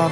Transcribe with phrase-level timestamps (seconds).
[0.00, 0.06] တေ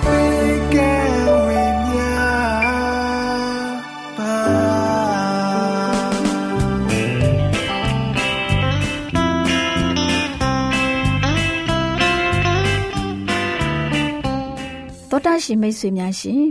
[15.17, 16.45] ာတာရှင်မိတ်ဆွေများရှင်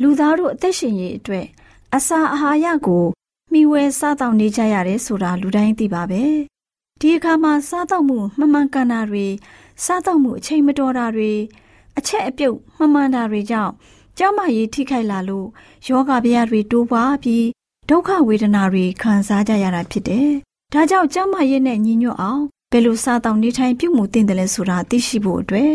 [0.00, 1.46] လူသားတို့အသက်ရှင်ရေးအတွက်
[1.96, 3.04] အစာအာဟာရကို
[3.52, 6.22] မျှဝဲစားတောက်နေကြရတယ်ဆိုတာလူတိုင်းသိပါပဲ
[7.00, 9.26] ဒီအခါမှာစားတောက်မှုမှန်မှန်ကန်တာတွေ
[9.84, 11.32] စားတောက်မှုအချိန်မတော်တာတွေ
[12.00, 13.72] အချက်အပြုတ်မှန်မှန်တာတွေကြောင့်
[14.18, 15.46] ကြောက်မရည်ထိခိုက်လာလို့
[15.88, 17.46] ယောဂဗျာတွေတိုးပွားပြီး
[17.88, 20.30] ဒုက္ခဝေဒနာတွေခံစားကြရတာဖြစ်တယ်။
[20.72, 25.72] ဒါကြောင့်ကြောက်မရည်နဲ့ညီညွတ်အောင်ဘယ်လိုစားတောက်နေထိုင်ပြုမှုသင့်တယ်လဲဆိုတာသိရှိဖို့အတွက်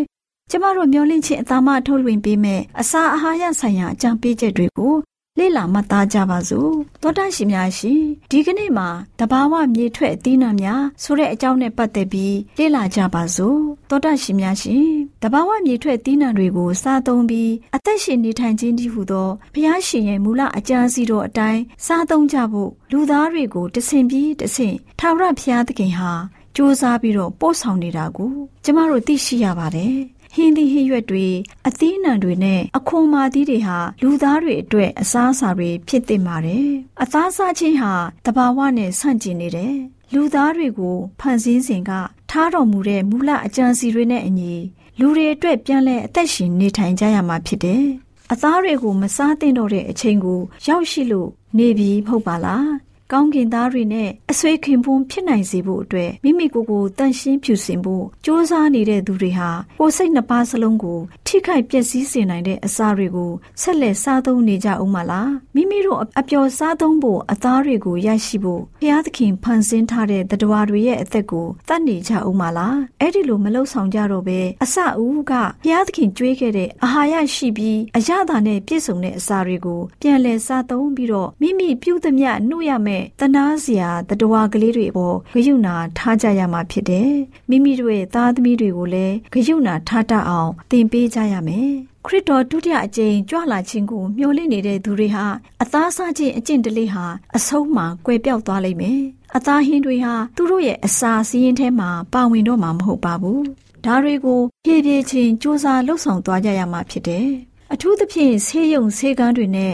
[0.49, 4.93] ကျမတို့မျှဝင့်ခြင်းအသားမထုတ်လွှင့်ပေးမဲ့အစာအာဟာရဆိုင်ရာအကြံပေးချက်တွေကို
[5.39, 8.01] လေ့လာမှတ်သားကြပါစို့သောတာရှင်များရှင်
[8.31, 8.87] ဒီကနေ့မှာ
[9.19, 13.59] တဘာဝမြေထွက်အသီးနှံများဆိုတဲ့အကြောင်းနဲ့ပတ်သက်ပြီးလေ့လာကြပါစို့
[13.89, 14.87] သောတာရှင်များရှင်
[15.23, 26.13] တဘာဝမြေထွက်အသီးနှံတွေကိုစားသုံးပြီးအသက်ရှင်နေထိုင်ခြင်းတည်းဟူသောဘုရားရှင်ရဲ့မူလအကြံစီတော်အတိုင်းစားသုံးကြဖို့လူသားတွေကိုတဆင်ပြီးတဆင်ထာဝရဘုရားသခင်ဟာ
[26.57, 28.31] စူးစမ်းပြီးတော့ပို့ဆောင်နေတာကို
[28.63, 29.95] ကျမတို့သိရှိရပါတယ်
[30.35, 31.27] ဟင်းသီးဟင်းရွက်တွေ
[31.67, 36.67] အသီးနှံတွေနဲ့အခွန်မာသီးတွေဟာလူသားတွေအတွက်အစားအစာတွေဖြစ်သင့်ပါတယ်။
[37.01, 37.93] အသားစားခြင်းဟာ
[38.25, 39.75] တဘာဝနဲ့ဆန့်ကျင်နေတယ်။
[40.13, 41.91] လူသားတွေကိုဖန်ဆင်းစဉ်က
[42.29, 44.53] ထားတော်မူတဲ့မူလအကြံစီတွေနဲ့အညီ
[44.99, 47.83] လူတွေအတွက်ပြန်လဲအသက်ရှင်နေထိုင်ကြရမှာဖြစ်တယ်။
[48.31, 59.49] အသားတွေကိုမစားသင့်တော့တဲ့အချိန်ကို ရောက်ရှိလို့နေပြီမဟုတ်ပါလား ကောင်းကင်သားတွေနဲ့အဆွေခင်ပွန်းဖြစ်နိုင်စေဖို့အတွက်မိမိကိုယ်ကိုတန်ရှင်းဖြူစင်ဖို့စ조사နေတဲ့သူတွေဟာ
[59.79, 87.11] ကိုယ်စိတ်နှစ်ပါးစလုံးကိုထိခိုက်ပျက်စီးစေနိုင်တဲ့အစာတွေကိုဆက်လက်စားသုံးနေကြအောင်မလားမိမိတို့အပျော်စားသုံးဖို့အသားတွေကိုရရှိဖို့ဘုရားသခင်ဖန်ဆင်းထားတဲ့တတဝါတွေရဲ့အသက်ကိုတတ်နေကြအောင်မလားအဲ့ဒီလိုမလှုပ်ဆောင်ကြတော့ပဲအစအဦးကဘုရားသခင်ကြွေးခဲ့တဲ့အာဟာရရှိပြီးအရသာနဲ့ပြည့်စုံတဲ့အစာတွေကိုပြန်လည်စားသုံးပြီးတော့မိမိပြုသမျှနှုတ်ရမယ်တနာစရာတတဝါကလေးတွေပေါ်ဂယုဏထားကြရမှာဖြစ်တယ်။
[87.49, 91.69] မိမိတို့ရဲ့သားသမီးတွေကိုလည်းဂယုဏထားတတ်အောင်သင်ပေးကြရမယ်။
[92.05, 95.25] ခရစ်တော်ဒုတိယအကြိမ်ကြွလာခြင်းကိုမျှော်လင့်နေတဲ့သူတွေဟာ
[95.61, 97.05] အသားစားခြင်းအကျင့်တလေးဟာ
[97.37, 99.01] အဆုံးမှာကွယ်ပြောက်သွားလိမ့်မယ်။
[99.35, 103.41] အသားဟင်းတွေဟာသူတို့ရဲ့အစာစီးရင်ထဲမှာပါဝင်တော့မှာမဟုတ်ပါဘူး။
[103.85, 107.27] ဒါတွေကိုဖြည်းဖြည်းချင်းစူးစမ်းလှုပ်ဆောင်သွားကြရမှာဖြစ်တယ်။
[107.73, 109.73] အထူးသဖြင့်ဆေးရုံဆေးကန်းတွေနဲ့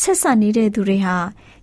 [0.00, 1.16] ဆက်ဆက်နေတဲ့သူတွေဟာ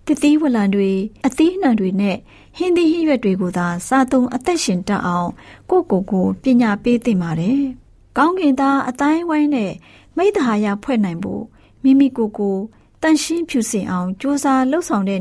[0.08, 0.90] တသီးဝလံတွေ
[1.26, 2.16] အသီးနှံတွေနဲ့
[2.56, 5.30] ဟင်းသီးဟင်းရွက်တွေကိုသာစားသုံးအသက်ရှင်တတ်အောင်
[5.70, 7.60] ကိုကိုကိုပညာပေးသင့်ပါတယ်။
[8.16, 9.72] ကောင်းကင်သားအတိုင်းဝိုင်းနဲ့
[10.16, 11.42] မိတ္တဟာယဖွဲ့နိုင်ဖို့
[11.82, 12.56] မိမိကိုကို
[13.02, 15.20] တန်ရှင်းဖြူစင်အောင်ကြိုးစားလှုပ်ဆောင်တဲ့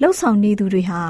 [0.00, 1.00] လှုပ်ဆောင်နေသူတွေဟာ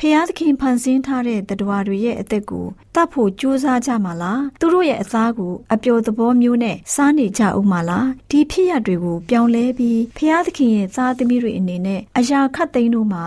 [0.00, 13.24] ဖျားသခင်ဖန်ဆင်းထားတဲ့တ attva တွေရဲ့အသက်ကိုတတ်ဖို့ကြိုးစားကြမှာလားသူတို့ရဲ့အသားကိုအပျော်သဘောမျိုးနဲ့စားနေကြဦးမှာလားဒီဖြစ်ရတွေကိုပြောင်းလဲပြီးဖျားသခင်ရဲ့သားသမီးတွေအနေနဲ့အရာခတ်သိမ်းတို့မှာ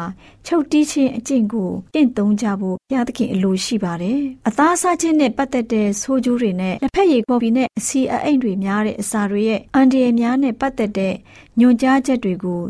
[0.47, 11.13] ချုပ်တီးခြင်းအကျင့်ကိုတင့်သုံးကြဖို့ဘုရားသခင်အလိုရှိပါတယ်။အသားစားခြင်းနဲ့ပတ်သက်တဲ့ဆိုးကျိုးတွေနဲ့လက်ဖက်ရည်ကော်ဖီနဲ့အစီအအိမ်တွေများတဲ့အစာတွေရဲ့အန်ဒီရများနဲ့ပတ်သက်တဲ့
[11.59, 12.63] ညွှန်ကြားချက်တွေကို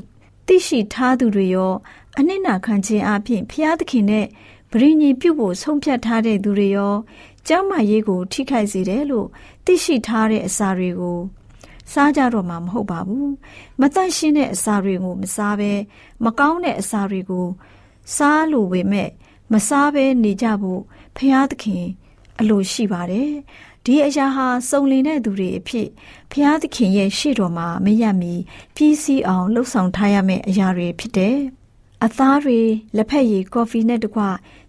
[0.48, 1.74] သိရှိထားသူတွေရော
[2.19, 4.25] အနစ်နာခံခြင်းအပြင်ဖျားသခင်နဲ့
[4.74, 6.95] ဗြိညင်ပြုတ်ဖို့ဆုံးဖြတ်ထားတဲ့သူတွေရော
[7.48, 9.27] ကျမ်းမာရေးကိုထိခိုက်စေတယ်လို့
[9.66, 11.19] သိရှိထားတဲ့အစာတွေကို
[11.92, 13.31] စားကြတော့မှာမဟုတ်ပါဘူး
[13.80, 15.71] မတန့်ရှင်းတဲ့အစာတွေကိုမစားဘဲ
[16.24, 17.48] မကောင်းတဲ့အစာတွေကို
[18.16, 19.10] စားလို့ဝေမဲ့
[19.54, 20.81] မစားဘဲနေကြဖို့
[21.18, 21.86] ဖျားသခင်
[22.39, 23.31] အလိုရှိပါတယ်
[23.86, 25.88] ဒီအရာဟာစုံလင်တဲ့သူတွေအဖြစ်
[26.31, 28.33] ဖျားသခင်ရဲ့ရှေ့တော်မှာမရမီ
[28.75, 31.39] ပြည်စည်းအောင်လှုပ်ဆောင်ထားရမယ့်အရာတွေဖြစ်တယ်။
[32.06, 32.60] အသားတွေ
[32.96, 34.22] လက်ဖက်ရည်ကော်ဖီနဲ့တကွ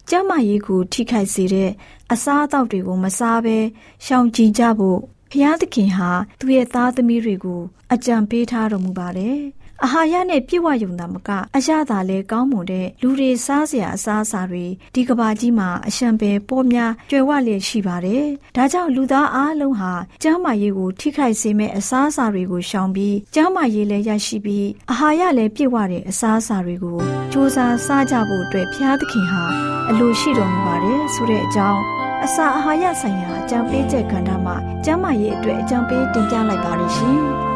[0.09, 1.71] ကျန်းမာရေးကိုထိခိုက်စေတဲ့
[2.13, 3.59] အစားအသောက်တွေကိုမစားဘဲ
[4.05, 4.99] ရှောင်ကြဉ်ကြဖို့
[5.31, 6.11] ဖျားသခင်ဟာ
[6.41, 7.61] သူ့ရဲ့သားသမီးတွေကို
[7.93, 9.39] အကြံပေးထားတော်မူပါတယ်။
[9.85, 18.25] အာဟာရနဲ့ပြည့်ဝယုံတာမကအရသာလဲကောင်းမွန်တဲ့လူတွေစားစရာအစားအစာတွေဒီကဘာကြီးမှာအရှံပဲပေါ်များကျွယ်ဝလျက်ရှိပါတယ်။
[18.57, 19.93] ဒါကြောင့်လူသားအားလုံးဟာ
[20.23, 26.99] ကျန်းမာရေးကိုထိခိုက်စေမဲ့အစားအစာတွေကိုရှောင်ပြီးကျန်းမာရေးလည်းရရှိပြီးအာဟာရလည်းပြည့်ဝတဲ့အစားအစာတွေကို
[27.33, 29.43] စူးစမ်းစားကြဖို့အတွက်ဖျားသခင်ဟာ
[29.91, 31.81] အလိုရှိတော်မူပါတယ်ဆိုတဲ့အကြောင်း
[32.25, 37.21] အစာအာဟာရဆိုင်ရာအကြံပေးချက်ကဏ္ဍမှာကျန်းမာရေးအတွက်အကြံပေးတင်ပြလိုက်ပါရရှင်။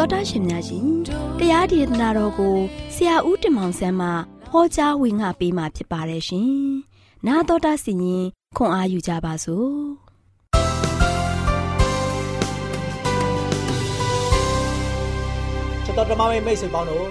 [0.00, 0.86] တော်တာရှင်များရှင်
[1.38, 2.56] တရားဒေသနာတော်ကို
[2.94, 4.08] ဆရာဦးတင်မောင်ဆန်းမှ
[4.50, 6.50] ဟောကြားဝင်ငါပေးมาဖြစ်ပါတယ်ရှင်။
[7.26, 8.24] နာတော်တာစီရင်
[8.56, 9.70] ခွန်အားယူကြပါစို့။
[15.84, 17.06] ချစ်တော်ဓမ္မမိတ်ဆွေပေါင်းတို့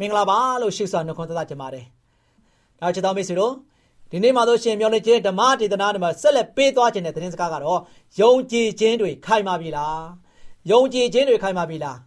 [0.00, 1.84] မင်္ဂလာပါလို့ရှိစွာနှုတ်ခွန်းသက်ကြပါတယ်။
[2.80, 3.52] ဒါချစ်တော်မိတ်ဆွေတို့
[4.10, 7.80] ဒီနေ့မှာတော့ရှင်ပြောနေခြင်းဓမ္မဒေသနာတွေမှာဆက်လက်ပေးသွားခြင်းတဲ့သတင်းစကားကတော့
[8.20, 10.00] ယုံကြည်ခြင်းတွေခိုင်မာပြီလား။
[10.70, 11.98] ယုံကြည်ခြင်းတွေခိုင်မာပြီလား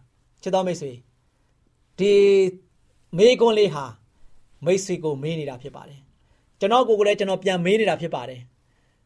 [0.42, 0.92] ချစ်တော်မိတ်ဆွေ
[1.98, 2.12] ဒီ
[3.18, 3.84] မေးခွန်းလေးဟာ
[4.64, 6.00] မိတ်ဆွေကိုမေးနေတာဖြစ်ပါတယ်
[6.60, 8.40] ကျွန်တော်ကိုယ်ကိုလည်းကျွန်တော်ပြန်မေးနေတာဖြစ်ပါတယ်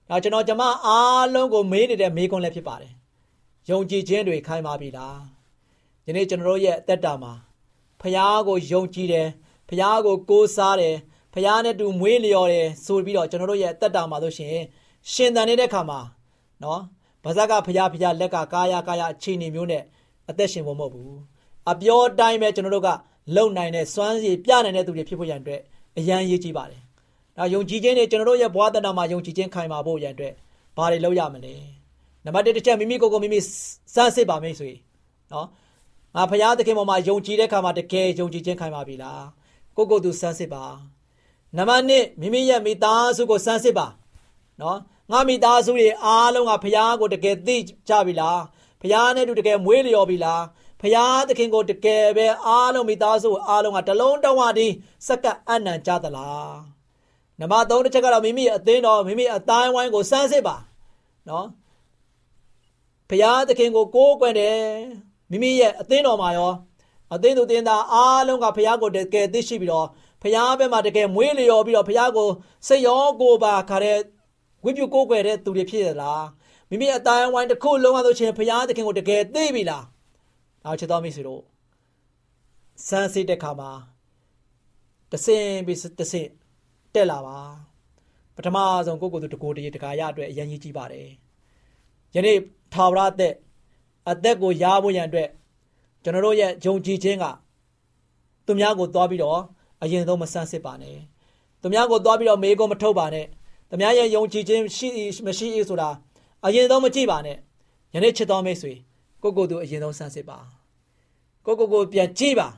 [0.08, 2.92] ဒါကျွန်တော်ကျမအားလုံးကိုမေးနေတဲ့မေးခွန်းလည်းဖြစ်ပါတယ်
[3.70, 5.18] ယုံကြည်ခြင်းတွေခိုင်မာပြီလား
[6.04, 7.32] ဒီနေ့ကျွန်တော်တို့ရဲ့အသက်တာမှာ
[8.00, 9.28] ဖခင်ကိုယုံကြည်တယ်
[9.68, 10.96] ဖခင်ကိုကိုးစားတယ်
[11.34, 14.56] ဖခင်နဲ့တူမွေးလျော်တယ်ဆိုပြီးတော့ကျွန်တော်တို့ရဲ့အသက်တာမှာဆိုရှင်
[15.12, 16.00] ရှင်သန်နေတဲ့ခါမှာ
[16.62, 16.80] နော်
[17.26, 19.82] ဗဇက်ကဖျားဖျားလက်ကကာယကာယအခြေအနေမျိုးနဲ့
[20.30, 21.18] အသက်ရှင်ဖို့မဟုတ်ဘူး
[21.70, 22.88] အပြောတိုင်းပဲကျွန်တော်တို့က
[23.36, 25.60] လုံနိုင်တဲ့စွမ်းရည်ပြနိုင်တဲ့သူတွေဖြစ်ဖို့ရန်အတွက်
[25.98, 26.80] အရန်ရေးကြည့်ပါတယ်
[27.36, 30.34] ဒါယုံကြည်ခြင်းနဲ့ကျွန်တော်တို့ရဲ့ဘဝတဏ္ဍာမှာယုံကြည်ခြင်းခိုင်မာဖို့ရန်အတွက်
[30.76, 31.54] ဘာတွေလုပ်ရမလဲ
[32.24, 33.40] နံပါတ်1တစ်ချက်မိမိကိုယ်ကိုမိမိ
[33.94, 34.70] စမ်းစစ်ပါမိတ်ဆွေ
[35.32, 35.46] နော်
[36.16, 39.24] ငါဖရာသခင်ပေါ်မှာယုံကြည်တဲ့ခါမှာတကယ်ယုံကြည်ခြင်းခိုင်မာပြီလား
[39.76, 40.64] ကိုကိုသူစမ်းစစ်ပါ
[41.56, 43.86] နံပါတ်2မိမိရဲ့မိသားစုကိုစမ်းစစ်ပါ
[44.60, 44.78] နော်
[45.12, 47.56] ငါမိသားစုတွေအားလုံးကဖခင်ကိုတကယ်သိ
[47.88, 48.40] ကြပြီလား
[48.80, 50.42] ဖခင်နဲ့တူတကယ်မွေးလျော်ပြီလား
[50.80, 54.68] ဖခင်သခင်ကိုတကယ်ပဲအားလုံးမိသားစုအားလုံးကတလုံးတဝတီ
[55.06, 56.56] စက္ကအနံ့ကြသလား
[57.40, 60.56] နံပါတ်3တစ်ချက်ကတော့မိမိအသင်းတော်မိမိအတိုင်းဝိုင်းကိုစမ်းစစ်ပါ
[61.28, 61.46] နော်
[63.10, 64.58] ဖခင်သခင်ကိုကိုးကွယ်တယ်
[65.30, 66.52] မိမိရဲ့အသင်းတော်မှာရော
[67.14, 69.86] အသင်းသူအသင်းသားအားလုံးကဖခင်ကိုတကယ်သိရှိပြီးတော့
[70.22, 72.28] ဖခင်ဘက်မှာတကယ်မွေးလျော်ပြီးတော့ဖခင်ကို
[72.66, 73.98] စိတ်ရောကိုယ်ပါခါတဲ့
[74.64, 76.26] ဝိပုကိုးကွယ်တဲ့သူတွေဖြစ်ရလား
[76.70, 79.84] မိမိအတိုင်းဝိုင်းတစ်ခုလုံးဝဆိုချင်းဘုရားသခင်ကိုတကယ်သိပြီလား
[80.64, 81.42] နောက်ချစ်တော်မိတ်ဆွေတို့
[82.86, 83.70] စမ်းစစ်တဲ့ခါမှာ
[85.12, 86.28] တဆင်ပြီးတဆင်
[86.94, 87.38] တက်လာပါ
[88.36, 91.08] ပထမဆုံးကိုကိုသူတကိုတရေတကာရအတွက်အရင်ကြီးကြည့်ပါတယ်
[92.14, 92.38] ယနေ့
[92.74, 93.34] ထာဝရအသက်
[94.10, 95.28] အသက်ကိုရဖို့ရန်အတွက်
[96.02, 97.24] ကျွန်တော်တို့ရဲ့ဂျုံကြည်ခြင်းက
[98.46, 99.40] သူများကိုသွားပြီးတော့
[99.82, 100.98] အရင်ဆုံးမဆန်းစစ်ပါနဲ့
[101.60, 103.26] သူများကိုသွားပြီးတော့မေးခွန်းမထုတ်ပါနဲ့။
[103.70, 104.88] တမန်ရဲ့ယုံကြည်ခြင်းရှိ
[105.26, 105.88] မရှိအေးဆိုတာ
[106.44, 107.36] အရင်ဆုံးမကြည့်ပါနဲ့။
[107.94, 108.72] ယနေ့ချစ်တော်မိတ်ဆွေ
[109.22, 110.38] ကိုကိုသူအရင်ဆုံးဆန်းစစ်ပါ။
[111.46, 112.48] ကိုကိုကိုပြန်ကြည့်ပါ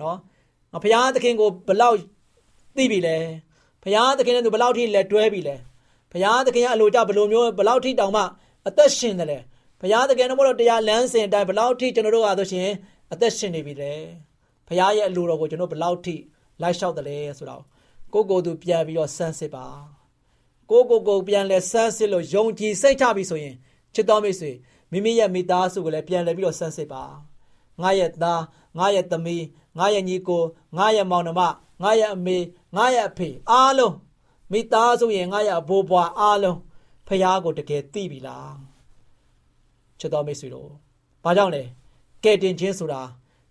[0.00, 0.16] နော်။
[0.72, 1.96] ငါဘုရားသခင်ကိုဘလောက်
[2.76, 3.16] သိပြီလဲ။
[3.82, 5.56] ဘုရားသခင်နဲ့သူဘလောက်ထိလက်တွဲပြီလဲ။
[6.12, 8.22] ဘုရားသခင်ရဲ့အလိုကြဘလို့မျိုးဘလောက်ထိတောင်မှ
[8.68, 9.38] အသက်ရှင်တယ်လဲ။
[9.80, 12.70] ဘုရားသခင်တို့ဘလို့တရားလမ်းစဉ်အတိုင်းဘလောက်ထိကျွန်တော်တို့ကဆိုရှင်
[13.12, 13.92] အသက်ရှင်နေပြီလဲ။
[14.68, 16.14] ဘုရားရဲ့အလိုတော်ကိုကျွန်တော်ဘလောက်ထိ
[16.62, 17.62] လိုက်လျှောက်တယ်လဲဆိုတော့
[18.12, 19.66] ကိုကိုသူပြန်ပြီးတော့ဆန်းစစ်ပါ။
[20.70, 23.54] ကိုကိုကိုပြန်လဲဆန်းစစ်လို့ယုံကြည်စိတ်ချပြီဆိုရင်
[23.94, 24.50] ချစ်တော်မိတ်ဆွေ
[24.90, 27.02] မိမိရဲ့မိသားစုကိုလည်းပြန်လဲပြီးတော့ဆန်းစစ်ပါ
[27.82, 28.42] ငါရဲ့သား
[28.78, 29.44] ငါရဲ့သမီး
[29.78, 30.42] ငါရဲ့ညီကို
[30.76, 31.40] ငါရဲ့မောင်နှမ
[31.82, 32.36] ငါရဲ့အမေ
[32.76, 33.94] ငါရဲ့အဖေအားလုံး
[34.52, 36.58] မိသားစုရင်ငါရဲ့အဘိုးဘွားအားလုံး
[37.06, 38.54] ဖះကိုတကယ်သိပြီလား
[39.98, 40.70] ချစ်တော်မိတ်ဆွေတို့
[41.24, 41.62] ဘာကြောင့်လဲ
[42.24, 43.02] ကဲတင်ခြင်းဆိုတာ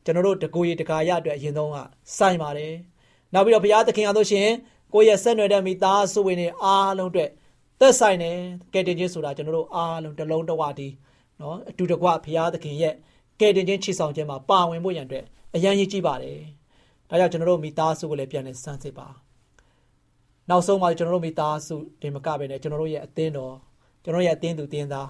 [0.04, 1.78] ကျွန်တော်တို့တကူရီတကာရအတွက်အရင်ဆုံးက
[2.18, 2.74] စိုင်ပါတယ်
[3.34, 4.50] နောက်ပြီးတော့ဘုရားသခင်အားလို့ရှင်
[4.94, 7.30] ကိုယ့်ရဲ့ဆက်နွယ်တဲ့မိသားစုဝင်တွေအားလုံးအတွက်
[7.80, 8.38] သက်ဆိုင်တယ်
[8.74, 10.90] ကယ်တင်ခြင်းဆိုတာကျွန်တော်တို့အားလုံးတစ်လုံးတစ်ဝတီ
[11.40, 12.94] နော်အတူတကွဘုရားသခင်ရဲ့
[13.40, 15.26] ကယ်တင်ခြင်းချီဆောင်ခြင်းမှာပါဝင်ဖို့ရန်အတွက်
[15.56, 16.38] အရန်ကြီးကြည့်ပါတယ်။
[17.10, 19.08] ဒါကြောင့်ကျွန်တော်တို့မိသားစုကိုလည်းပြန်လည်စမ်းစစ်ပါ။
[20.50, 23.56] နောက်ဆုံးမှာကျွန်တော်တို့မိသားစုတင်မကပဲနဲ့ကျွန်တော်တို့ရဲ့အသင်းတော်
[24.04, 25.10] ကျွန်တော်ရဲ့အသင်းသူအသင်းသား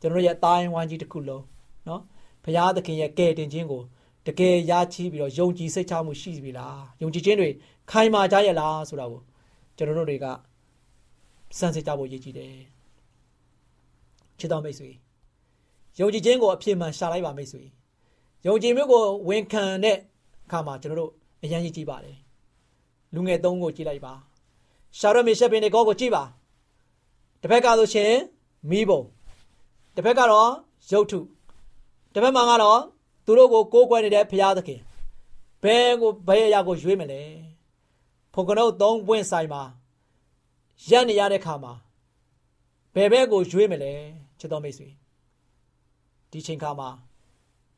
[0.00, 1.44] ကျွန်တော်ရဲ့အတိုင်းဝိုင်းကြီးတစ်ခုလုံး
[1.88, 2.02] နော်
[2.44, 3.82] ဘုရားသခင်ရဲ့ကယ်တင်ခြင်းကို
[4.26, 7.48] တကယ်ရရှိပြီးတော့ယုံကြည်စိတ်ချမှုရှိပြီလားယုံကြည်ခြင်းတွေ
[7.90, 9.20] ခိုင်မာကြရဲ့လားဆိုတာကို
[9.76, 10.26] ကျွန်တော်တို့တွေက
[11.58, 12.54] စမ်းစစ်ကြဖို့ရည်ကြည်တယ်
[14.38, 14.90] ချစ်တော်မိတ်ဆွေ
[16.00, 17.62] ယုံကြည်ခြင်းကိုအပြည့်မှန်ရှာလိုက်ပါမိတ်ဆွေ
[18.46, 19.96] ယုံကြည်မှုကိုဝန်ခံတဲ့
[20.46, 21.12] အခါမှာကျွန်တော်တို့
[21.42, 22.16] အရန်ရည်ကြည်ပါတယ်
[23.14, 24.14] လူငယ်သုံးကိုကြည့်လိုက်ပါ
[24.98, 26.24] ရှာရမေရှက်ပင်တွေကိုကိုကြည့်ပါ
[27.40, 28.12] တစ်ဖက်ကဆိုရှင်
[28.70, 29.02] မိဘုံ
[29.94, 30.50] တစ်ဖက်ကတော့
[30.90, 31.18] ရုပ်ထု
[32.12, 32.80] တစ်ဖက်မှာကတော့
[33.24, 34.80] သူတို့ကိုကိုးကွယ်နေတဲ့ဘုရားသခင်
[35.62, 37.22] ဘယ်ကိုဘယ်အရာကိုရွေးမလဲ
[38.32, 39.62] ဖုန်ကနုတ်သုံးပွင့်ဆိုင်မှာ
[40.88, 41.72] ရက်နေရတဲ့ခါမှာ
[42.94, 43.92] ဘယ်ဘက်ကိုရွေးမလဲ
[44.38, 44.88] ချစ်တော်မိတ်ဆွေ
[46.30, 46.88] ဒီချိန်ခါမှာ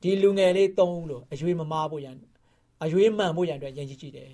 [0.02, 2.16] ဒီလူငယ်လေးသုံးလို့အရွေးမမားဖို့ရန်
[2.82, 4.32] အရွေးမှန်ဖို့ရန်အတွက်ရည်ကြည်တယ်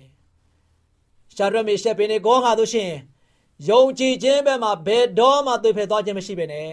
[1.35, 2.91] ရှာရမေရှက်ပင်နေကောဟာတို့ရှင်
[3.69, 6.69] ယုံကြည်ခြင်းဘက်မှာဘယ်တော့မှသွေးဖယ်သွားခြင်းမရှိပဲနဲ့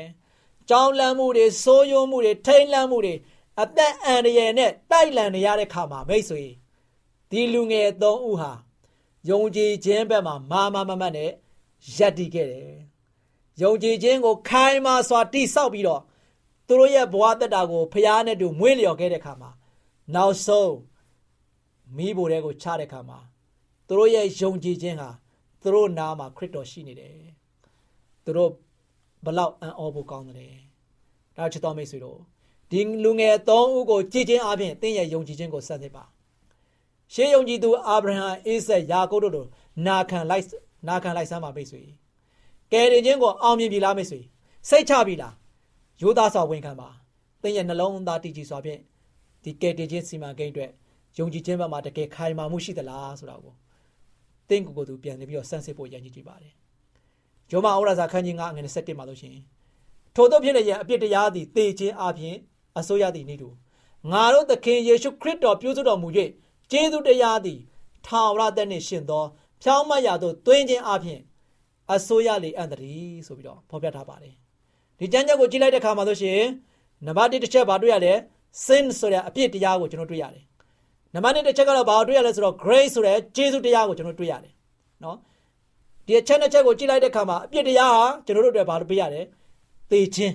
[0.69, 3.15] ကြောင်းလန့်မှုတွေဆိုးယုံမှုတွေထိမ့်လန့်မှုတွေ
[3.61, 6.45] အသက်အန္တရာယ်နဲ့တိုက်လန်နေရတဲ့ခါမှာမိတ်ဆွေ
[7.31, 8.53] ဒီလူငယ်သုံးဦးဟာ
[9.29, 11.31] ယုံကြည်ခြင်းဘက်မှာမာမာမမတ်နဲ့
[11.97, 12.73] ရပ်တည်ခဲ့တယ်။
[13.63, 16.03] ယုံကြည်ခြင်းကိုခိုင်မာစွာတိဆောက်ပြီးတော့
[16.67, 19.51] သူတို့ရဲ့ဘဝတက်တာကိုဖျားနဲ့တူမွေးလျော်ခဲ့တဲ့ခါမှာ
[20.15, 20.75] နောက်ဆုံး
[21.97, 23.19] မိဘတွေကိုချတဲ့ခါမှာ
[23.87, 25.11] သူတို့ရဲ့ယုံကြည်ခြင်းဟာ
[25.63, 27.15] သူတို့နားမှာခရစ်တော်ရှိနေတယ်။
[28.25, 28.51] သူတို့
[29.25, 30.55] ဘလောက်အံ့ဩဖို့ကောင်းတယ်။
[31.37, 32.21] ဒါချစ်တော်မိတ်ဆွေတို့
[32.71, 36.05] ဒီလူငယ်သုံးဦးကိုကြည်ချင်းအပြင်တင်းရဲ့ယုံကြည်ခြင်းကိုဆက်စစ်ပါ
[37.13, 39.49] ရှေးယုံကြည်သူအာဗြဟံအိဆက်ယာကုပ်တို့တို့
[39.87, 40.45] နာခံလိုက်
[40.89, 41.83] နာခံလိုက်စမ်းပါမိတ်ဆွေ
[42.73, 44.21] ကယ်တင်ခြင်းကိုအောင်မြင်ပြီလားမိတ်ဆွေ
[44.69, 45.35] စိတ်ချပြီလား
[46.03, 46.89] ယောသားစွာဝန်ခံပါ
[47.43, 48.81] တင်းရဲ့နှလုံးသားတည်ကြည်စွာဖြင့်
[49.45, 50.71] ဒီကယ်တင်ခြင်းစီမံကိန်းအတွက်
[51.19, 53.55] ယုံကြည်ခြင်းဘက်မှာတကယ်ခိုင်မာမှုရှိသလားဆိုတာကို
[54.49, 56.53] တင်းကိုယ်ကိုယ်သူပြန်နေပြီးတော့စမ်းစစ်ဖို့ရည်ကြည်ကြည့်ပါတယ်
[57.51, 59.43] ယောမဩရစာခန်းကြီး9ငွေ27မှာလို့ရှိရင်
[60.15, 62.37] ထို့သောဖြစ်လျက်အပြစ်တရားသည်တေခြင်းအပြင်
[62.79, 63.49] အစိုးရသည်နိတူ
[64.13, 66.09] ငါတို့သခင်ယေရှုခရစ်တော်ပြုစုတော်မူ၍
[66.71, 67.61] ကျေးဇူးတရားသည်
[68.07, 69.25] ထာဝရသက်နှင့်ရှင်သော
[69.63, 71.21] ဖြောင်းမတ်ရာသို့တွင်ခြင်းအပြင်
[71.93, 74.35] အစိုးရလေအံ့တည်းဆိုပြီးတော့ဖော်ပြထားပါတယ်
[74.99, 76.41] ဒီကျမ်းချက်ကိုကြည့်လိုက်တဲ့အခါမှာဆိုရှင်
[77.07, 78.13] နံပါတ်1တစ်ချက်ဘာတွေ့ရလဲ
[78.65, 80.45] sin ဆိုတဲ့အပြစ်တရားကိုကျွန်တော်တွေ့ရတယ်
[81.15, 84.55] နံပါတ်2တစ်ချက်ကတော့ဘာတွေ့ရလဲဆိုတော့ grace ဆိုတဲ့ကျေးဇူးတရားကိုကျွန်တော်တွေ့ရတယ်
[85.05, 85.17] နော်
[86.07, 89.21] ဒီအချက်နှစ်ချက်ကိုကြည့်လိုက်တဲ့အခါမှာအပြစ်တရားဟာကျွန်တော်တို့အတွက်ဘာလို့ပေးရလဲ
[89.91, 90.35] သေခြင်း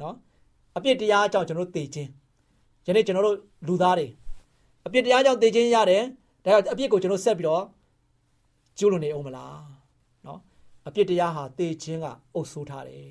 [0.00, 0.14] နော်
[0.76, 2.10] အပြစ်တရားကြောင့်ကျွန်တော်တို့သေခြင်း
[2.86, 4.06] ယနေ့ကျွန်တော်တို့လူသားတွေ
[4.86, 6.02] အပြစ်တရားကြောင့်သေခြင်းရတယ်
[6.44, 7.62] ဒါကြောင့်အပြစ်ကိုကျွန်တော်ဆက်ပြီးတော့
[8.78, 9.58] ကျူးလွန်နေအောင်မလား
[10.26, 10.40] နော်
[10.86, 13.08] အပြစ်တရားဟာသေခြင်းကအုပ်ဆိုးထားတယ်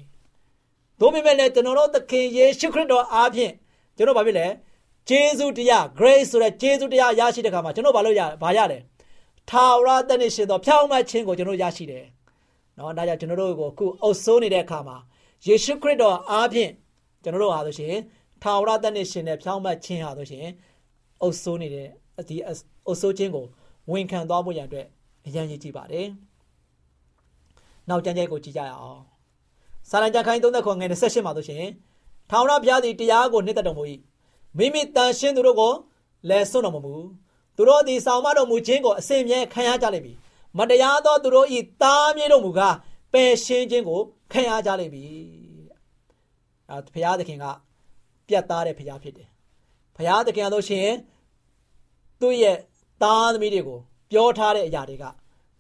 [1.00, 3.54] သို့ပေမဲ့လည်းကျွန်တော်တို့သခင်ယေရှုခရစ်တော်အားဖြင့်
[3.98, 4.48] ကျွန်တော်ဘာဖြစ်လဲ
[5.10, 8.82] ဂျေဇုတရား grace ဆိုတဲ့ဂျေဇုတရားရရှိတဲ့ခါမှာကျွန်တော်ဘာလို့ရဘာရတယ်
[9.50, 12.06] ထာဝရတန်ရှင်သောဖြောင်းမခြင်းကိုကျွန်တော်ရရှိတယ်
[12.78, 14.98] နော်ဒါကြောင့်ကျွန်တော်တို့ကိုအခုအုပ်ဆိုးနေတဲ့အခါမှာ
[15.48, 16.72] ယေရှုခရစ်တော်အားဖြင့်
[17.24, 17.96] ကျွန်တော်တို့ဟာဆိုရှင်
[18.42, 20.46] ထာဝရတတ်နဲ့ရှင်တဲ့ဖြောင်းမတ်ခြင်းဟာဆိုရှင်
[21.22, 21.88] အုပ်ဆိုးနေတဲ့
[22.20, 22.36] အဒီ
[22.88, 23.46] အုပ်ဆိုးခြင်းကို
[23.92, 24.88] ဝန်ခံသွားဖို့ရန်အတွက်
[25.26, 26.08] အရန်ရည်ကြည့်ပါတယ်။
[27.90, 29.02] နောက်ကြမ်းကြဲကိုကြည့်ကြရအောင်။
[29.90, 31.66] စာလံကြခိုင်း30ခွန်ငယ်28မှာဆိုရှင်
[32.30, 33.84] ထာဝရဘုရားသည်တရားကိုနှစ်သက်တော်မူ၏
[34.58, 35.74] မိမိတန်ရှင်းသူတို့ကို
[36.30, 36.96] လည်းစွန့်တော်မမူ
[37.56, 40.18] သူတို့သည်ဆောင်မတော်မူခြင်းကိုအစဉ်မြဲခံရကြလိမ့်မည်
[40.58, 41.48] မတရားသောသူတို့၏
[41.82, 42.76] တားမြဲတော်မူကား
[43.14, 44.00] ပယ်ရှင်းခြင်းကို
[44.32, 45.43] ခံရကြလိမ့်မည်
[46.70, 47.46] အဲဘုရားသခင်က
[48.28, 49.30] ပြတ်သားတဲ့ဘုရားဖြစ်တယ်
[49.96, 50.90] ဘုရားသခင်ဆိုရှင်
[52.22, 52.58] သူ့ရဲ့
[53.04, 53.80] သားသမီးတွေကို
[54.12, 55.06] ပြောထားတဲ့အရာတွေက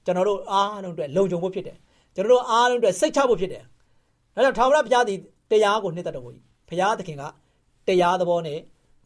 [0.05, 1.77] ကျွန်တော်တို့အားလုံးအတွက်လုံခြုံဖို့ဖြစ်တယ်
[2.15, 3.63] ကျွန်တော်တို့အားလုံးအတွက်စိတ်ချဖို့ဖြစ်တယ်
[4.35, 5.19] ဒါကြောင့်ထာဝရဘုရားသည်
[5.51, 6.29] တရားကိုနှစ်သက်တော်မူ၏
[6.69, 7.23] ဘုရားသခင်က
[7.87, 8.59] တရားသဘောနဲ့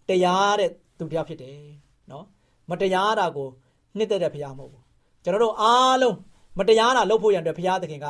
[0.10, 1.58] တရားတဲ့သူတရားဖြစ်တယ်
[2.12, 2.25] နော်
[2.70, 3.48] မတရားတာကို
[3.98, 4.84] နှစ်သက်တဲ့ဘုရားမဟုတ်ဘူး
[5.24, 6.16] ကျွန်တော်တို့အားလုံး
[6.58, 8.08] မတရားတာလုပ်ဖို့ရန်အတွက်ဘုရားသခင်က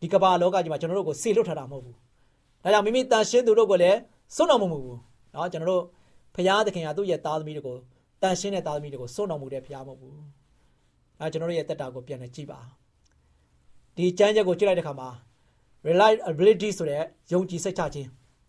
[0.00, 1.96] ဒီကမ္ဘာလောကကြီးမှာကျွန်တော်တို့ကိုစေလွတ်ထားတာမဟုတ်ဘူး
[2.64, 3.98] ။ဒါကြောင့်မိမိတန်ရှင်းသူတို့ကိုလည်း
[4.34, 4.98] စွန့်တော်မမူဘူး။
[5.34, 5.82] နော်ကျွန်တော်တို့
[6.34, 7.76] ဖရာသခင်ကသူ့ရဲ့သားသမီးတွေကို
[8.22, 10.16] တန်ရှင်းတဲ့သားသမီးတွေကိုစွန့်တော်မူတဲ့ဖရာမဟုတ်ဘူး။
[11.18, 12.60] ဒါကျွန်တော်တို့ရဲ့တက်တာကိုပြန်လည်ကြည့်ပါ။
[13.96, 15.08] ဒီကြမ်းချက်ကိုကြည့်လိုက်တဲ့အခါမှာ
[15.88, 17.02] reliability ဆိုတဲ့
[17.32, 18.08] ယုံကြည်စိတ်ချခြင်း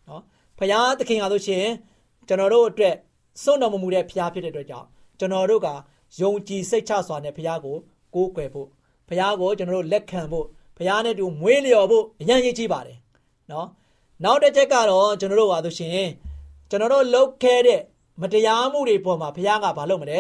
[0.10, 0.22] နော်
[0.60, 1.66] ဖရာသခင်ကဆိုရှင်
[2.28, 2.96] ကျွန်တော်တို့အတွက်
[3.44, 4.88] စွန့်တော်မမူတဲ့ဖရာဖြစ်တဲ့အတွက်ကြောင့်
[5.20, 5.68] ကျွန်တော်တို့က
[6.22, 7.76] ယုံကြည်စိတ်ချစွာနဲ့ဖရာကို
[8.16, 8.68] ကိုးကွယ်ဖို့
[9.10, 10.46] ဖရာကိုကျွန်တော်တို့လက်ခံဖို့
[10.78, 12.98] ဖရာနဲ့တူမွေးလျော်ဖို့အရန်ရည်ကြီးပါတယ်
[13.52, 13.68] နော်
[14.24, 16.08] နောက်တစ်ချက်ကတော့ကျွန်တော်တို့ပါဆိုရှင်
[16.70, 17.82] ကျွန်တော်တို့လုပ်ခဲ့တဲ့
[18.22, 20.20] မတရားမှုတွေပေါ်မှာဘုရားကဘာလုပ်မလဲ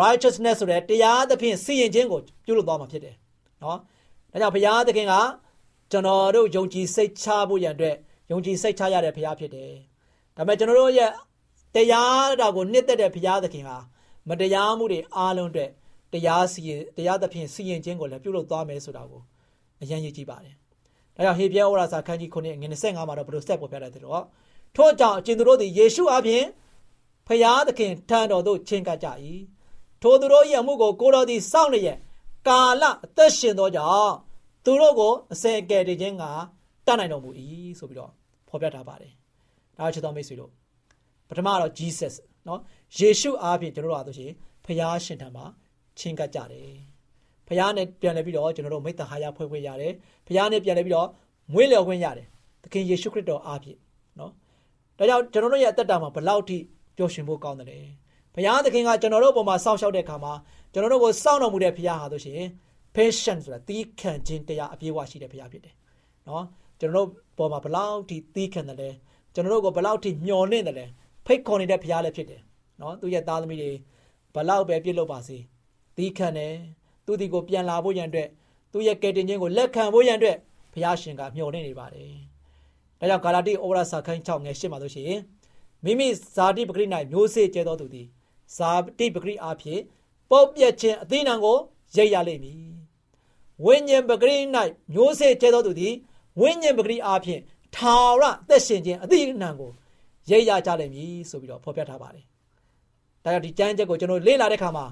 [0.00, 3.14] righteousness ဆိုတဲ့တရားသဖြင့်စီရင်ခြင်းကိုပြုလုပ်သွားမှာဖြစ်တယ်
[3.62, 3.78] နော်
[4.32, 5.14] ဒါကြောင့်ဘုရားသခင်က
[5.90, 7.96] ကျွန်တော်တို့ယုံကြည်စိတ်ချဖို့ရန်အတွက်
[8.30, 9.72] ယုံကြည်စိတ်ချရတဲ့ဘုရားဖြစ်တယ်
[10.36, 11.10] ဒါပေမဲ့ကျွန်တော်တို့ရဲ့
[11.74, 13.76] တရားတော်ကိုနှစ်သက်တဲ့ဘုရားသခင်ဟာ
[14.28, 15.70] မတရားမှုတွေအားလုံးအတွက်
[16.12, 19.22] တရားစီရင်တရားသဖြင့်စီရင်ခြင်းကိုလည်းပြုလုပ်သွားမယ်ဆိုတာကို
[19.82, 20.54] အရင်ရည်ကြည့်ပါတယ်
[21.17, 24.23] ဒါကြောင့်ဟေပြဲဩရာစာခန်းကြီး9ငွေ25မှာတော့ဘယ်လိုဆက်ပေါ်ပြတယ်ဆိုတော့
[24.75, 26.43] ထို့ကြောင့်အကျဉ်သူတို့သည်ယေရှုအပြင်
[27.27, 29.07] ဖျားသခင်ထံတော်သို့ချဉ်ကပ်ကြ၏
[30.01, 31.99] ထိုသူတို့၏အမှုကိုကိုတော်သည်စောင့်လျက်
[32.47, 34.13] ကာလအသက်ရှင်သောကြောင့်
[34.65, 36.23] သူတို့ကိုအစင်အကယ်တည်းချင်းက
[36.87, 37.29] တတ်နိုင်တော်မူ၏
[37.79, 38.11] ဆိုပြီးတော့
[38.49, 39.13] ဖော်ပြထားပါတယ်
[39.77, 40.51] ဒါချစ်တော်မိတ်ဆွေတို့
[41.29, 42.13] ပထမတော့ Jesus
[42.45, 42.59] เนาะ
[42.97, 44.31] ယေရှုအားဖြင့်ကျွန်တော်တို့အားဆိုရှင်
[44.65, 45.45] ဖျားရှင်ထံမှာ
[45.99, 46.71] ချဉ်ကပ်ကြတယ်
[47.48, 49.92] ဘုရားနဲ့ပြန်လဲပြီးတော့ကျွန်တော်တို့မိတ္တဟာယဖွဲ့ခွင့်ရတယ်
[50.26, 51.08] ဘုရားနဲ့ပြန်လဲပြီးတော့
[51.52, 52.26] မွေးလျော်ခွင့်ရတယ်
[52.62, 53.78] သခင်ယေရှုခရစ်တော်အားဖြင့်
[54.18, 54.32] နော်
[54.98, 56.58] ဒါကြောင့်ကျွန်တော်တို့ရဲ့အသက်တာမှာဘလောက်ထိ
[56.96, 57.78] ပျော်ရွှင်ဖို့ကောင်းတယ်လဲ
[58.34, 60.32] ဘုရားသခင်ကကျွန်တော်တို့အပေါ်မှာစောင့်ရှောက်တဲ့အခါမှာ
[60.72, 62.40] ကျွန်တော်တို့ကိုစောင့်တော်မူတဲ့ဘုရားဟာဆိုရှင်
[62.94, 65.74] patient ဆိုတာသီးခံခြင်းတရားအပြည့်အဝရှိတဲ့ဘုရားဖြစ်တယ်
[66.28, 66.44] နော်
[66.80, 68.90] ကျွန်တော်တို့ပေါ်မှာဘလောက်ထိသီးခံတယ်လဲ
[69.34, 70.86] ကျွန်တော်တို့ကိုဘလောက်ထိမျှော်လင့်တယ်လဲ
[71.26, 72.40] ဖိတ်ခေါ်နေတဲ့ဘုရားလည်းဖြစ်တယ်
[72.80, 73.70] နော်သူရဲ့သားသမီးတွေ
[74.34, 75.38] ဘလောက်ပဲပြစ်လို့ပါစေ
[75.96, 76.54] သီးခံတယ်
[77.08, 78.28] သူဒီကိုပြန်လာဖို့ရန်အတွက်
[78.72, 80.36] သူရဲ့ကယ်တင်ခြင်းကိုလက်ခံဖို့ရန်အတွက်
[80.72, 82.10] ဘုရားရှင်ကမျှော်လင့်နေပါတယ်
[83.00, 85.12] ဒါကြောင့်ဂါလာတိဩဝါဒစာခန်း6ငယ်8မှာဆိုရှင်
[85.84, 88.06] မိမိဇာတိပဂရိ၌မျိုးစေ့ကျဲသောသူသည်
[88.56, 89.80] ဇာတိပဂရိအဖြစ်
[90.30, 91.58] ပုတ်ပြက်ခြင်းအသီးနှံကို
[91.96, 92.62] ရိပ်ရလိမ့်မည်
[93.64, 94.36] ဝိညာဉ်ပဂရိ၌
[94.92, 95.94] မျိုးစေ့ကျဲသောသူသည်
[96.40, 97.40] ဝိညာဉ်ပဂရိအဖြစ်
[97.76, 99.70] ထာဝရအသက်ရှင်ခြင်းအသီးနှံကို
[100.30, 102.24] ရိပ်ရကြလိမ့်မည်ဆိုပြီးတော့ဖော်ပြထားပါတယ်
[103.24, 104.86] ဒါကြောင့်ဒီကျမ်းချက်ကိုကျွန်တော်လေ့လာတဲ့အခါမှာ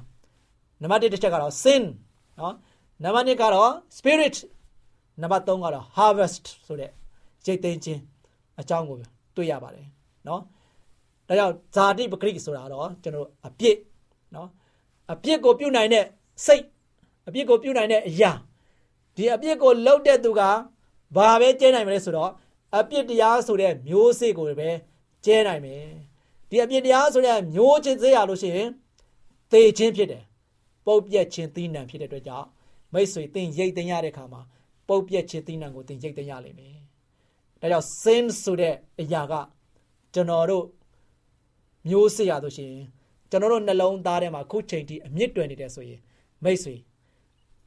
[0.83, 1.83] နံပါတ်1တစ်ချက်ကတော့ sin
[2.41, 2.55] နော်
[3.05, 4.37] နံပါတ်2ကတော့ spirit
[5.23, 6.91] နံပါတ်3ကတော့ harvest ဆိုတဲ့
[7.47, 8.01] ရိတ်သိမ်းခြင်း
[8.61, 8.97] အကြောင်းကို
[9.37, 9.87] တွေ့ရပါတယ်
[10.29, 10.43] နော်
[11.29, 13.77] ဒါကြောင့်ဇာတိပဂရိဆိုတာတော့ကျွန်တော်အပြစ်
[14.35, 14.49] နော်
[15.13, 16.05] အပြစ်ကိုပြုနိုင်တဲ့
[16.47, 16.65] စိတ်
[17.29, 18.33] အပြစ်ကိုပြုနိုင်တဲ့အရာ
[19.17, 20.41] ဒီအပြစ်ကိုလှုပ်တဲ့သူက
[21.17, 22.31] ဘာပဲကျဲနိုင်မလဲဆိုတော့
[22.79, 24.71] အပြစ်တရားဆိုတဲ့မျိုးစေ့ကိုပဲ
[25.25, 25.85] ကျဲနိုင်မယ်
[26.51, 28.69] ဒီအပြစ်တရားဆိုတဲ့မျိုးချင်းစေးရလို့ရှိရင်
[29.53, 30.23] သေခြင်းဖြစ်တယ်
[30.87, 32.47] ပုတ်ပြက်ခြင်းသီးနှံဖြစ်တဲ့အတွက်ကြောင့်
[32.93, 34.43] မိတ်ဆွေသင်ရိတ်သိမ်းရတဲ့အခါမှာ
[34.89, 36.77] ပုတ်ပြက်ခြင်းသီးနှံကိုသင်ရိတ်သိမ်းရလိမ့်မယ်
[37.61, 39.35] ဒါကြောင့် sin ဆိုတဲ့အရာက
[40.15, 40.65] ကျွန်တော်တို့
[41.89, 42.85] မျိုးစေ့ရလို့ရှိရင်
[43.31, 46.01] ကျွန်တော်တို့နှလုံးသားထဲမှာခုချိန်ထိအမြင့်တွယ်နေတယ်ဆိုရင်
[46.45, 46.75] မိတ်ဆွေ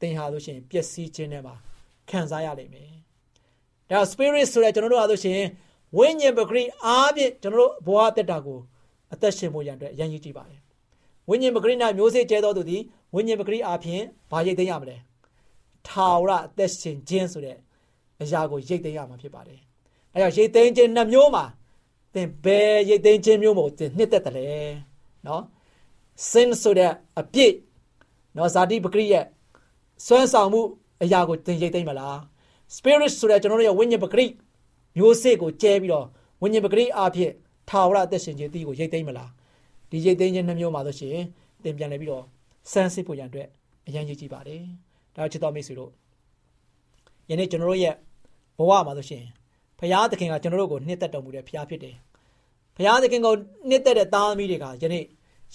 [0.00, 1.54] သင်ဟာလို့ရှိရင်ပျက်စီးခြင်းထဲမှာ
[2.10, 2.90] ခံစားရလိမ့်မယ်။
[3.90, 5.48] ဒါ spirit ဆိုတဲ့ကျွန်တော်တို့ဟာလို့ရှိရင်
[5.96, 8.58] ဝိညာဉ်ပဂရိအားဖြင့်ကျွန်တော်တို့ဘဝတက်တာကို
[9.12, 10.60] အသက်ရှင်ဖို့ရန်အတွက်အရင်ကြီးကြည့်ပါတယ်။
[11.28, 12.82] ဝိညာဉ်ပဂရိနာမျိုးစေ့ကျဲသောသူသည်
[13.14, 14.96] ဝိညာဉ်ပဂရိအားဖြင့်ဘာရိတ်သိမ်းရမလဲ။
[15.88, 17.56] ထာဝရအသက်ရှင်ခြင်းဆိုတဲ့
[18.22, 19.60] အရာကိုရိတ်သိမ်းရမှာဖြစ်ပါတယ်။
[20.14, 21.44] အဲဒါရိတ်သိမ်းခြင်းနှမျိုးမှာ
[22.14, 24.50] သင်ဘယ်ရိတ်သိမ်းခြင်းမျိုးမို့သင်နှစ်သက်တယ်လဲ
[25.26, 25.42] နော်
[26.30, 27.54] sin ဆိုတဲ့အပြစ်
[28.36, 29.24] နော်ဇာတိပဂရိရဲ့
[30.06, 30.60] စွမ်းဆောင်မှု
[31.02, 32.18] အရာကိုသင်ရိတ်သိမ်းမလား
[32.74, 34.26] spirit ဆိုတဲ့ကျွန်တော်တို့ရဲ့ဝိညာဉ်ပဂရိ
[34.96, 36.06] မျိုးစေ့ကိုကျဲပြီးတော့
[36.42, 37.32] ဝိညာဉ်ပဂရိအဖြစ်
[37.68, 39.30] ထာဝရအသက်ရှင်ခြင်းအသီးကိုရိတ်သိမ်းမလား
[39.90, 41.24] ဒီရိတ်သိမ်းခြင်းနှမျိုးမှာဆိုရှင်
[41.62, 42.24] သင်ပြန်လဲပြီးတော့
[42.70, 43.48] စမ်းစစ်ဖို့ရန်အတွက်
[43.86, 44.62] အရင်ကြီးကြည့်ပါတယ်
[45.16, 45.90] ဒါချစ်တော်မိတ်ဆွေတို့
[47.30, 47.94] ယနေ့ကျွန်တော်တို့ရဲ့
[48.58, 49.24] ဘဝမှာဆိုရှင်
[49.78, 51.96] ဖရာသခင်ကကျွန်တော်တို့ကိုနှစ်သက်တော်မူတဲ့ဖရာဖြစ်တယ်။
[52.76, 53.34] ဖရာသခင်ကို
[53.68, 55.04] နှစ်သက်တဲ့သားသမီးတွေကယနေ့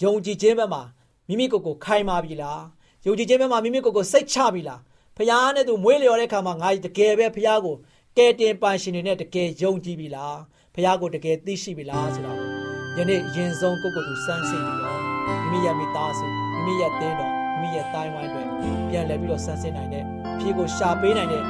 [0.02, 0.82] ယုံကြည်ခြင်းဘက်မှာ
[1.28, 2.60] မိမိကိုယ်ကိုခိုင်မာပြီလား။
[3.06, 4.80] ယုံကြည်ခြင်းဘက်မှာမိမိကိုယ်ကိုစိတ်ချပြီလား။
[5.16, 7.74] ဖရာနဲ့သူမွေးလျော်တဲ့အခါမှာငါတကယ်ပဲဖရာကို
[8.16, 10.36] ကဲတင်ပန်ရှင်နေနဲ့တကယ်ယုံကြည်ပြီလား။
[10.74, 15.00] ဖရာကိုတကယ်သိရှိပြီလားဆိုတာကိုယနေ့ရင်ဆုံးကိုယ့်ကိုယ်သူစမ်းစစ်ပြီးတော့
[15.40, 18.42] မိမိရဲ့မိသားစု မိမိရဲ့တင်းတော်မိမိရဲ့တိုင်းဝိုင်းတွေ
[18.90, 20.06] ပြန်လည်ပြီးတော့စမ်းစစ်နိုင်တဲ့အ
[20.40, 21.42] ဖြေကိုရှာပေးနိုင်တဲ့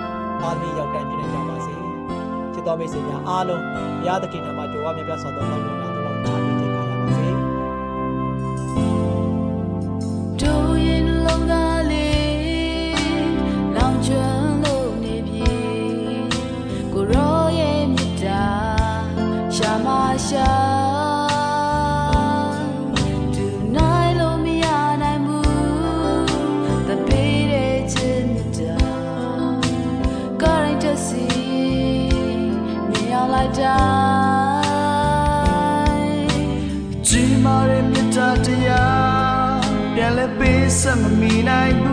[0.43, 1.75] အာသမီရောက်တိုင်းဖြစ်နေကြပါစေ။
[2.67, 5.86] တော်မိတ်ဆွေများအားလုံးဘုရားသခင်နာမကြွားမြတ်ပြစွာသောကောင်း
[41.57, 41.86] မီ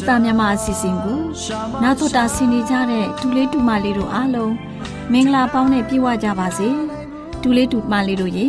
[0.00, 1.18] င်းအသားမြန်မာအစီအစဉ်ကို
[1.82, 4.54] နာတော်တာဆင်နေကြတဲ့ဒူလေးတူမလေးတို့အားလုံး
[5.12, 6.68] မင်္ဂလာပေါင်းနဲ့ပြည့်ဝကြပါစေ
[7.42, 8.48] ဒူလေးတူမလေးတို့ရေ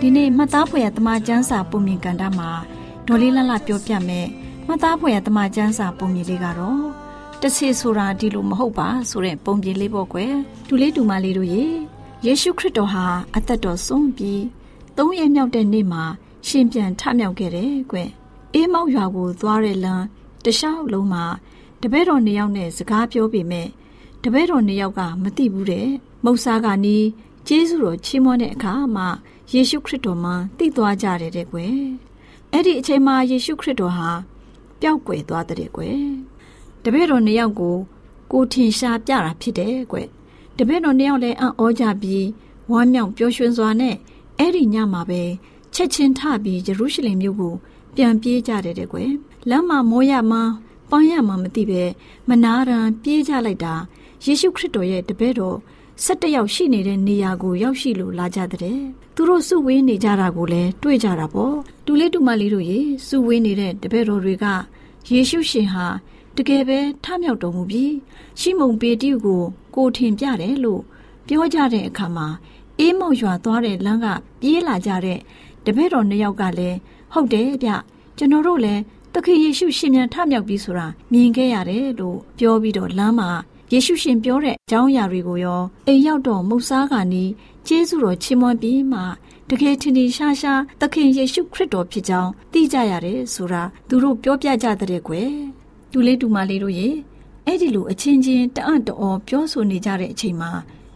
[0.00, 2.50] ဒီနေ့မှတ်သားဖွယ်တမချန်းစာပုံမြင်ကန်တာမှာ
[3.06, 4.26] ဒေါ်လေးလှလှပြောပြမယ်
[4.66, 6.80] မှတ်သားဖွယ်တမချန်းစာပုံမြင်လေးကတော့
[7.42, 10.32] တချေဆိုတာဒီလိုမဟုတ်ပါဆိုတဲ့ပုံပြင်လေးပေါ့ကွယ်
[10.68, 11.64] ဒူလေးတူမလေးတို့ရေ
[12.24, 14.42] ယေရှုခရစ်တော်ဟာအသက်တော်ဆုံးပြီး
[14.96, 16.04] သုံးရက်မြောက်တဲ့နေ့မှာ
[16.48, 17.98] ရှင်ပြန်ထမြောက်ခဲ့တယ်ကွ
[18.54, 20.04] အေးမောက်ရွာကိုသွားတဲ့လမ်း
[20.44, 21.24] တခြားလုံးမှာ
[21.82, 23.68] တပည့်တော်နှစ်ယောက်နဲ့စကားပြောပေမဲ့
[24.22, 25.88] တပည့်တော်နှစ်ယောက်ကမသိဘူးတဲ့
[26.24, 27.06] မုတ်စားကနီး
[27.48, 29.08] ကျေးဇူးတော်ချီးမွမ်းတဲ့အခါမှာ
[29.52, 31.74] ယေရှုခရစ်တော်မှသိသွားကြတယ်တဲ့ကွယ်
[32.52, 34.10] အဲ့ဒီအချိန်မှာယေရှုခရစ်တော်ဟာ
[34.80, 35.98] ပျောက်ကွယ်သွားတဲ့ကွယ်
[36.84, 37.76] တပည့်တော်နှစ်ယောက်ကို
[38.32, 40.08] ကိုထင်ရှားပြတာဖြစ်တယ်ကွယ်
[40.58, 42.26] တပည့်တော်နှစ်ယောက်လည်းအံ့ဩကြပြီး
[42.70, 43.96] ဝမ်းမြောက်ပျော်ရွှင်စွာနဲ့
[44.38, 45.22] အဲ့ဒီညမှာပဲ
[45.74, 47.54] ချက်ချင်းထပြီးယေရုရှလင်မြို့ကို
[47.96, 49.10] ပြန်ပြေးကြတယ်တဲ့ကွယ်
[49.50, 50.32] လမ်းမှာမောရမ
[50.90, 51.82] ပန်းရမမသိပဲ
[52.28, 53.74] မနာရန်ပြေးကြလိုက်တာ
[54.24, 55.56] ယေရှုခရစ်တော်ရဲ့တပည့်တော်
[56.04, 58.78] ၁၁ယောက်ရှိနေတဲ့နေရာကိုရောက်ရှိလို့လာကြတဲ့
[59.14, 61.54] သူတို့စုဝေးနေကြတာကိုလည်းတွေ့ကြတာပေါ့
[61.86, 64.46] တူလေးတူမလေးတို့ရေစုဝေးနေတဲ့တပည့်တော်တွေက
[65.10, 65.86] ယေရှုရှင်ဟာ
[66.36, 67.92] တကယ်ပဲထမြောက်တော်မူပြီး
[68.40, 69.42] ရှီမုန်ပေတရုကို
[69.76, 70.82] ကိုထင်ပြတယ်လို့
[71.26, 72.26] ပြောကြတဲ့အခါမှာ
[72.78, 74.06] အေးမောက်ရွာသွားတဲ့လမ်းက
[74.40, 75.18] ပြေးလာကြတဲ့
[75.64, 76.76] တပည့်တော်နှစ်ယောက်ကလည်း
[77.12, 77.70] ဟုတ်တယ်ဗျ
[78.18, 78.82] ကျွန်တော်တို့လည်း
[79.14, 83.30] သခင်ယေရှုရှင်မြန်ထမြောက်ပြီဆိုတာမြင်ခဲ့ရတယ်လို့ပြောပြီးတော့လမ်းမှာ
[83.72, 87.30] ယေရှုရှင်ပြောတဲ့အကြောင်းအရာတွေကိုရောအိမ်ရောက်တော့မုတ်စားကနီး
[87.66, 89.00] ကျေးဇူးတော်ချီးမွမ်းပြီးမှ
[89.48, 95.30] တကယ်ထင်ထင်ရှားရှားသခင်ယေရှုခရစ်တော်ဖြစ်ကြောင်းသိကြရတယ်ဆိုတာသူတို့ပြောပြကြတဲ့ကွယ်
[95.92, 96.88] တူလေးတူမလေးတို့ရေ
[97.46, 100.50] အဲ့ဒီလိုအချင်းချင်းတအံ့တော်ပြောဆိုနေကြတဲ့အချိန်မှာ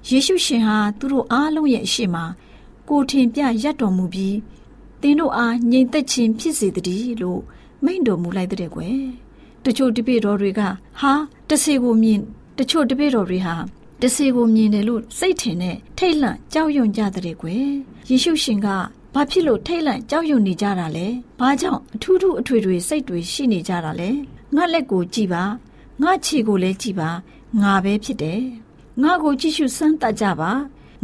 [0.08, 2.16] ယေရှုရှင်ဟာသူတို့အားလုံးရဲ့အရှိမ
[2.88, 4.36] ကိုထင်ပြရက်တော်မူပြီး
[5.00, 7.42] သင်တို့အားငြိမ်သက်ခြင်းဖြစ်စေတည်းလို့
[7.84, 8.98] မိန့်တော်မူလိုက်တဲ့ကွယ်
[9.64, 10.60] တချို့တပည့်တော်တွေက
[11.00, 11.12] ဟာ
[11.50, 12.20] တဆေကိုမြင်
[12.58, 13.54] တချို့တပည့်တော်တွေဟာ
[14.02, 17.66] တဆေကိုမြင်တယ်လို့စိတ်ထင်နဲ့ထိတ်လန့်ကြောက်ရွံ့ကြတဲ့ကွယ်
[18.08, 18.68] ယေရှုရှင်က
[19.14, 21.06] ဘာဖြစ်လို့ထိတ်လန့်ကြောက်ရွံ့နေကြတာလဲ
[21.40, 24.10] ဘာကြောင့်အထူးထူးအထွေထွေစိတ်တွေရှိနေကြတာလဲ
[24.54, 25.44] ငါလက်ကိုကြည့်ပါ
[26.02, 27.10] ငါခြေကိုလည်းကြည့်ပါ
[27.62, 28.42] ငါပဲဖြစ်တယ်
[29.02, 30.50] ငါကိုကြည့်ရှုစမ်းသပ်ကြပါ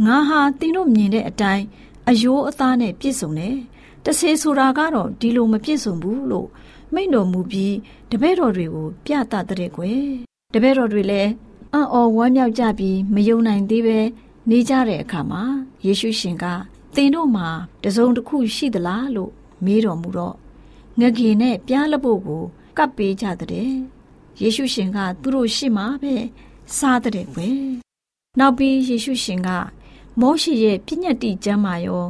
[0.05, 1.65] ငါဟာသင်တို့မြင်တဲ့အတိုင်း
[2.09, 3.55] အယိုးအသားနဲ့ပြည့်စုံတယ်
[4.05, 6.47] တဆေဆိုတာကတော့ဒီလိုမပြည့်စုံဘူးလို့
[6.93, 7.75] မိန့်တော်မူပြီး
[8.11, 10.03] တပည့်တော်တွေကို ပြသတဲ့ကွယ်
[10.53, 11.31] တပည့်တော်တွေလည်း
[11.73, 13.99] အံ့ဩဝမ်းမြောက်ကြပြီးမယုံနိုင်သေးပဲ
[14.49, 15.43] နေကြတဲ့အခါမှာ
[15.85, 16.45] ယေရှုရှင်က
[16.95, 17.47] သင်တို့မှာ
[17.83, 19.31] တစုံတစ်ခုရှိသလားလို့
[19.65, 20.35] မေးတော်မူတော့
[20.99, 22.43] ငကေနဲ့ပြားလပုတ်ကို
[22.77, 23.71] ကပ်ပေးကြတဲ့
[24.41, 26.15] ယေရှုရှင်ကသူတို့ရှိမှပဲ
[26.77, 27.59] စားတဲ့ကွယ်
[28.39, 29.49] နောက်ပြီးယေရှုရှင်က
[30.19, 32.03] မောရှိရဲ့ပြည့်ညတ်တိကျမ်းမာရော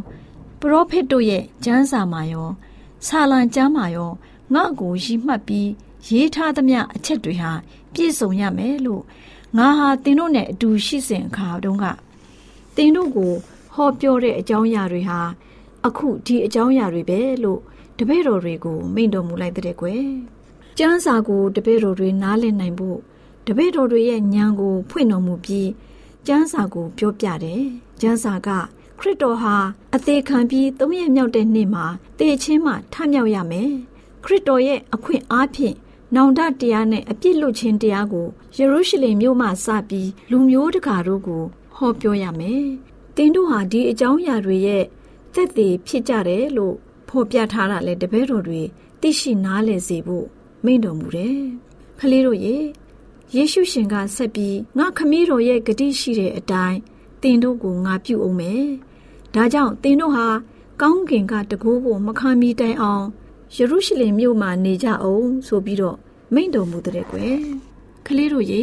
[0.59, 2.49] ပရောဖက်တို့ရဲ့ကျမ်းစာမှာရော
[3.05, 4.11] ဆာလံကျမ်းမှာရော
[4.53, 5.69] ငါ့ကိုရီမှတ်ပြီး
[6.07, 7.51] ရေးထားသမျှအချက်တွေဟာ
[7.93, 9.03] ပြည့်စုံရမယ်လို့
[9.57, 11.85] ငါဟာသင်တို့နဲ့အတူရှိစဉ်အခါတုန်းက
[12.75, 13.33] သင်တို့ကို
[13.73, 15.19] ဟောပြောတဲ့အကြောင်းအရာတွေဟာ
[15.85, 17.59] အခုဒီအကြောင်းအရာတွေပဲလို့
[17.97, 20.05] တပည့်တော်တွေကိုမိန့်တော်မူလိုက်တဲ့ကွယ်
[20.77, 22.97] ကျမ်းစာကိုတပည့်တော်တွေနားလည်နိုင်ဖို့
[23.47, 25.69] တပည့်တော်တွေရဲ့ဉာဏ်ကိုဖွင့်တော်မူပြီး
[26.27, 27.63] ကျမ်းစာကိုပြောပြတယ်
[28.01, 28.49] ကျမ်းစာက
[28.99, 29.55] ခရစ်တော်ဟာ
[29.95, 31.85] အသေးခံပြီးသုံးရမြောက်တဲ့နေ့မှာ
[32.19, 33.71] တေချင်းမှထမြောက်ရမယ်
[34.23, 35.75] ခရစ်တော်ရဲ့အခွင့်အားဖြင့်
[36.15, 41.43] နောင်တတရားနဲ့အပြစ်လွတ်ခြင်းတရားကိုယေရုရှလင်မြို့မှစပြီးလူမျိုးတကာတို့ကို
[41.75, 42.65] ဟောပြောရမယ်။
[43.15, 44.83] တင်းတို့ဟာဒီအကြောင်းအရာတွေရဲ့
[45.33, 46.75] သက်သေဖြစ်ကြတယ်လို့
[47.09, 48.61] ဖော်ပြထားတာလေတပည့်တော်တွေ
[49.01, 50.25] သိရှိနားလည်စေဖို့
[50.63, 51.39] မိန့်တော်မူတယ်။
[51.99, 52.57] ခလေးတို့ရေ
[53.35, 56.79] ယေရှုရှင်ကဆက်ပြီးငါခမည်းတော်ရဲ့ဂတိရှိတဲ့အတိုင်း
[57.21, 58.65] တင်တို့ကိုငါပြုအောင်မယ်။
[59.35, 60.27] ဒါကြောင့်တင်တို့ဟာ
[60.81, 63.05] ကောင်းကင်ကတကိုးကိုမခံမီတိုင်အောင်
[63.57, 65.97] ယေရုရှလင်မြို့မှာနေကြအောင်ဆိုပြီးတော့
[66.33, 67.37] မိန့်တော်မူတဲ့ကွယ်
[68.07, 68.61] ကလေးတို့ရေ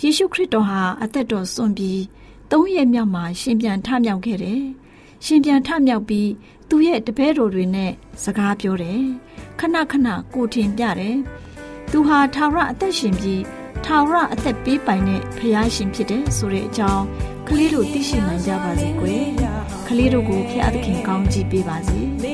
[0.00, 2.02] ယေရှုခရစ်တော်ဟာအသက်တော်စွန့်ပြီး
[2.50, 4.62] သုံးရက်မြောက်မှာရှင်ပြန်ထမြောက်ခဲ့တယ်
[5.24, 6.30] ရှင်ပြန်ထမြောက်ပြီး
[6.68, 9.02] သူရဲ့တပည့်တော်တွေနဲ့စကားပြောတယ်
[9.58, 11.16] ခဏခဏကိုထင်ပြတယ်
[11.90, 13.42] သူဟာထာဝရအသက်ရှင်ပြီး
[13.84, 17.04] ထာဝရအသက်ပေးပိုင်တဲ့ဖခင်ရှင်ဖြစ်တယ်ဆိုတဲ့အကြောင်း
[17.48, 19.24] ကလေးတို့သိရှိနိုင်ကြပါစေကွယ်
[19.86, 22.33] ကလေးတို့ကိုဖခင်သခင်ကောင်းချီးပေးပါစေ